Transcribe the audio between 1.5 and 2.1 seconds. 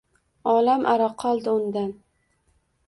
undan